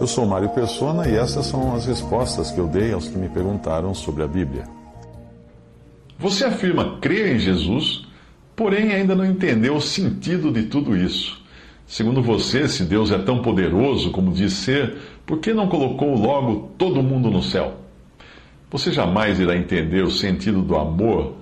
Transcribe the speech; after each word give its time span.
Eu 0.00 0.06
sou 0.06 0.24
Mário 0.24 0.48
Persona 0.48 1.06
e 1.06 1.14
essas 1.14 1.44
são 1.44 1.74
as 1.74 1.84
respostas 1.84 2.50
que 2.50 2.58
eu 2.58 2.66
dei 2.66 2.90
aos 2.90 3.06
que 3.06 3.18
me 3.18 3.28
perguntaram 3.28 3.92
sobre 3.92 4.22
a 4.22 4.26
Bíblia. 4.26 4.64
Você 6.18 6.42
afirma 6.42 6.98
crer 7.00 7.36
em 7.36 7.38
Jesus, 7.38 8.06
porém 8.56 8.94
ainda 8.94 9.14
não 9.14 9.26
entendeu 9.26 9.76
o 9.76 9.80
sentido 9.80 10.50
de 10.50 10.62
tudo 10.62 10.96
isso. 10.96 11.42
Segundo 11.86 12.22
você, 12.22 12.66
se 12.66 12.84
Deus 12.84 13.10
é 13.10 13.18
tão 13.18 13.42
poderoso 13.42 14.10
como 14.10 14.32
diz 14.32 14.54
ser, 14.54 14.96
por 15.26 15.38
que 15.38 15.52
não 15.52 15.68
colocou 15.68 16.16
logo 16.16 16.70
todo 16.78 17.02
mundo 17.02 17.30
no 17.30 17.42
céu? 17.42 17.74
Você 18.70 18.90
jamais 18.90 19.38
irá 19.38 19.54
entender 19.54 20.02
o 20.02 20.10
sentido 20.10 20.62
do 20.62 20.76
amor 20.76 21.34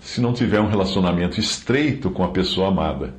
se 0.00 0.20
não 0.20 0.32
tiver 0.32 0.60
um 0.60 0.68
relacionamento 0.68 1.40
estreito 1.40 2.10
com 2.10 2.22
a 2.22 2.28
pessoa 2.28 2.68
amada. 2.68 3.12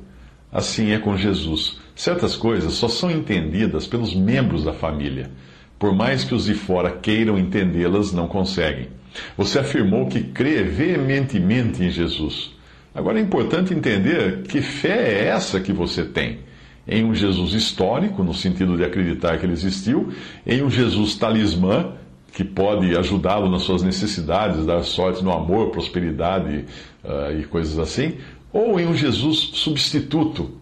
Assim 0.50 0.92
é 0.92 0.98
com 0.98 1.18
Jesus. 1.18 1.84
Certas 1.96 2.36
coisas 2.36 2.74
só 2.74 2.88
são 2.88 3.10
entendidas 3.10 3.86
pelos 3.86 4.14
membros 4.14 4.64
da 4.64 4.74
família. 4.74 5.30
Por 5.78 5.94
mais 5.94 6.24
que 6.24 6.34
os 6.34 6.44
de 6.44 6.52
fora 6.52 6.90
queiram 6.90 7.38
entendê-las, 7.38 8.12
não 8.12 8.28
conseguem. 8.28 8.88
Você 9.34 9.58
afirmou 9.58 10.06
que 10.06 10.22
crê 10.22 10.62
veementemente 10.62 11.82
em 11.82 11.88
Jesus. 11.88 12.54
Agora 12.94 13.18
é 13.18 13.22
importante 13.22 13.72
entender 13.72 14.42
que 14.42 14.60
fé 14.60 15.08
é 15.08 15.24
essa 15.28 15.58
que 15.58 15.72
você 15.72 16.04
tem. 16.04 16.40
Em 16.86 17.02
um 17.02 17.14
Jesus 17.14 17.54
histórico, 17.54 18.22
no 18.22 18.34
sentido 18.34 18.76
de 18.76 18.84
acreditar 18.84 19.38
que 19.38 19.46
ele 19.46 19.54
existiu, 19.54 20.12
em 20.46 20.62
um 20.62 20.70
Jesus 20.70 21.16
talismã, 21.16 21.94
que 22.30 22.44
pode 22.44 22.94
ajudá-lo 22.94 23.50
nas 23.50 23.62
suas 23.62 23.82
necessidades, 23.82 24.66
dar 24.66 24.82
sorte 24.82 25.24
no 25.24 25.32
amor, 25.32 25.70
prosperidade 25.70 26.66
uh, 27.02 27.40
e 27.40 27.44
coisas 27.44 27.78
assim, 27.78 28.18
ou 28.52 28.78
em 28.78 28.86
um 28.86 28.94
Jesus 28.94 29.38
substituto, 29.54 30.52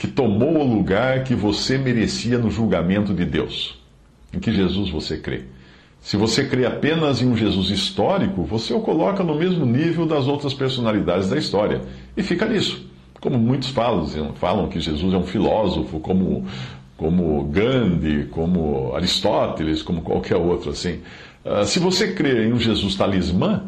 que 0.00 0.08
tomou 0.08 0.56
o 0.56 0.64
lugar 0.64 1.24
que 1.24 1.34
você 1.34 1.76
merecia 1.76 2.38
no 2.38 2.50
julgamento 2.50 3.12
de 3.12 3.26
Deus. 3.26 3.78
Em 4.32 4.40
que 4.40 4.50
Jesus 4.50 4.88
você 4.88 5.18
crê? 5.18 5.42
Se 6.00 6.16
você 6.16 6.46
crê 6.46 6.64
apenas 6.64 7.20
em 7.20 7.26
um 7.26 7.36
Jesus 7.36 7.68
histórico, 7.68 8.42
você 8.42 8.72
o 8.72 8.80
coloca 8.80 9.22
no 9.22 9.34
mesmo 9.34 9.66
nível 9.66 10.06
das 10.06 10.26
outras 10.26 10.54
personalidades 10.54 11.28
da 11.28 11.36
história. 11.36 11.82
E 12.16 12.22
fica 12.22 12.46
nisso. 12.46 12.88
Como 13.20 13.38
muitos 13.38 13.68
falam, 13.68 14.06
falam 14.36 14.70
que 14.70 14.80
Jesus 14.80 15.12
é 15.12 15.18
um 15.18 15.26
filósofo, 15.26 16.00
como, 16.00 16.46
como 16.96 17.44
Gandhi, 17.44 18.24
como 18.30 18.94
Aristóteles, 18.94 19.82
como 19.82 20.00
qualquer 20.00 20.36
outro 20.36 20.70
assim. 20.70 21.00
Uh, 21.44 21.66
se 21.66 21.78
você 21.78 22.14
crê 22.14 22.46
em 22.46 22.54
um 22.54 22.58
Jesus 22.58 22.94
talismã, 22.94 23.64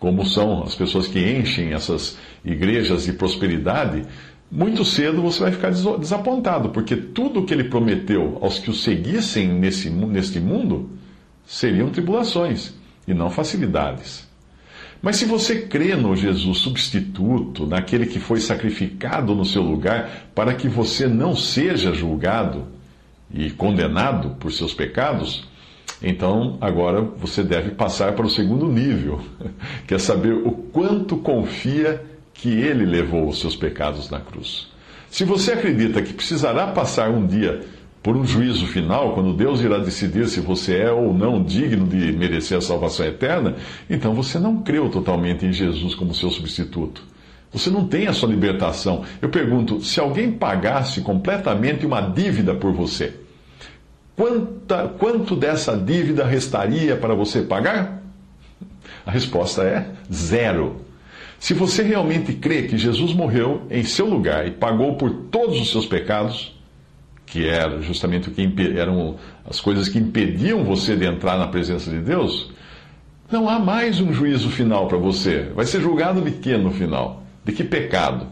como 0.00 0.26
são 0.26 0.64
as 0.64 0.74
pessoas 0.74 1.06
que 1.06 1.20
enchem 1.20 1.72
essas 1.72 2.18
igrejas 2.44 3.04
de 3.04 3.12
prosperidade, 3.12 4.02
muito 4.50 4.84
cedo 4.84 5.22
você 5.22 5.40
vai 5.40 5.52
ficar 5.52 5.70
desapontado, 5.70 6.70
porque 6.70 6.96
tudo 6.96 7.44
que 7.44 7.52
ele 7.52 7.64
prometeu 7.64 8.38
aos 8.40 8.58
que 8.58 8.70
o 8.70 8.74
seguissem 8.74 9.48
nesse, 9.48 9.90
neste 9.90 10.38
mundo 10.38 10.90
seriam 11.44 11.90
tribulações 11.90 12.74
e 13.06 13.12
não 13.12 13.30
facilidades. 13.30 14.26
Mas 15.02 15.16
se 15.16 15.24
você 15.24 15.62
crê 15.62 15.94
no 15.94 16.16
Jesus 16.16 16.58
substituto, 16.58 17.66
naquele 17.66 18.06
que 18.06 18.18
foi 18.18 18.40
sacrificado 18.40 19.34
no 19.34 19.44
seu 19.44 19.62
lugar 19.62 20.28
para 20.34 20.54
que 20.54 20.68
você 20.68 21.06
não 21.06 21.36
seja 21.36 21.92
julgado 21.92 22.66
e 23.32 23.50
condenado 23.50 24.30
por 24.40 24.52
seus 24.52 24.72
pecados, 24.72 25.46
então, 26.02 26.58
agora 26.60 27.00
você 27.00 27.42
deve 27.42 27.70
passar 27.70 28.12
para 28.12 28.26
o 28.26 28.30
segundo 28.30 28.68
nível, 28.68 29.20
que 29.86 29.94
é 29.94 29.98
saber 29.98 30.32
o 30.32 30.52
quanto 30.52 31.16
confia 31.16 32.04
que 32.38 32.48
ele 32.48 32.84
levou 32.84 33.28
os 33.28 33.40
seus 33.40 33.56
pecados 33.56 34.10
na 34.10 34.20
cruz. 34.20 34.68
Se 35.10 35.24
você 35.24 35.52
acredita 35.52 36.02
que 36.02 36.12
precisará 36.12 36.66
passar 36.68 37.10
um 37.10 37.26
dia 37.26 37.60
por 38.02 38.16
um 38.16 38.26
juízo 38.26 38.66
final, 38.66 39.14
quando 39.14 39.32
Deus 39.32 39.60
irá 39.60 39.78
decidir 39.78 40.28
se 40.28 40.40
você 40.40 40.78
é 40.78 40.92
ou 40.92 41.12
não 41.12 41.42
digno 41.42 41.86
de 41.86 42.12
merecer 42.12 42.58
a 42.58 42.60
salvação 42.60 43.06
eterna, 43.06 43.56
então 43.88 44.14
você 44.14 44.38
não 44.38 44.62
creu 44.62 44.88
totalmente 44.88 45.44
em 45.44 45.52
Jesus 45.52 45.94
como 45.94 46.14
seu 46.14 46.30
substituto. 46.30 47.02
Você 47.52 47.70
não 47.70 47.86
tem 47.86 48.06
a 48.06 48.12
sua 48.12 48.28
libertação. 48.28 49.04
Eu 49.20 49.28
pergunto: 49.28 49.80
se 49.80 49.98
alguém 49.98 50.30
pagasse 50.30 51.00
completamente 51.00 51.86
uma 51.86 52.00
dívida 52.00 52.54
por 52.54 52.72
você, 52.72 53.14
Quanta, 54.16 54.88
quanto 54.98 55.36
dessa 55.36 55.76
dívida 55.76 56.24
restaria 56.24 56.96
para 56.96 57.14
você 57.14 57.42
pagar? 57.42 58.02
A 59.04 59.10
resposta 59.10 59.62
é 59.62 59.90
zero. 60.10 60.80
Se 61.38 61.54
você 61.54 61.82
realmente 61.82 62.32
crê 62.32 62.62
que 62.62 62.78
Jesus 62.78 63.12
morreu 63.12 63.62
em 63.70 63.84
seu 63.84 64.06
lugar 64.06 64.46
e 64.46 64.50
pagou 64.50 64.94
por 64.96 65.10
todos 65.30 65.60
os 65.60 65.70
seus 65.70 65.86
pecados, 65.86 66.56
que 67.26 67.46
era 67.46 67.82
justamente 67.82 68.28
o 68.28 68.32
que 68.32 68.48
eram 68.78 69.16
as 69.44 69.60
coisas 69.60 69.88
que 69.88 69.98
impediam 69.98 70.64
você 70.64 70.96
de 70.96 71.04
entrar 71.04 71.36
na 71.38 71.48
presença 71.48 71.90
de 71.90 71.98
Deus, 71.98 72.50
não 73.30 73.48
há 73.48 73.58
mais 73.58 74.00
um 74.00 74.12
juízo 74.12 74.48
final 74.50 74.86
para 74.86 74.96
você. 74.96 75.50
Vai 75.54 75.66
ser 75.66 75.80
julgado 75.80 76.20
de 76.20 76.30
que 76.30 76.56
no 76.56 76.70
final? 76.70 77.24
De 77.44 77.52
que 77.52 77.64
pecado? 77.64 78.28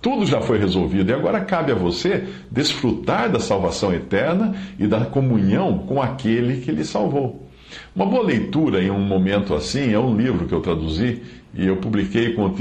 Tudo 0.00 0.24
já 0.24 0.40
foi 0.40 0.58
resolvido 0.58 1.10
e 1.10 1.12
agora 1.12 1.40
cabe 1.40 1.72
a 1.72 1.74
você 1.74 2.26
desfrutar 2.50 3.30
da 3.30 3.40
salvação 3.40 3.92
eterna 3.92 4.54
e 4.78 4.86
da 4.86 5.04
comunhão 5.04 5.78
com 5.80 6.00
aquele 6.00 6.60
que 6.60 6.70
lhe 6.70 6.84
salvou. 6.84 7.47
Uma 7.94 8.06
boa 8.06 8.24
leitura 8.24 8.82
em 8.82 8.90
um 8.90 9.00
momento 9.00 9.54
assim 9.54 9.92
é 9.92 9.98
um 9.98 10.16
livro 10.16 10.46
que 10.46 10.54
eu 10.54 10.60
traduzi 10.60 11.20
e 11.54 11.66
eu 11.66 11.76
publiquei 11.76 12.32
com 12.34 12.46
o, 12.46 12.54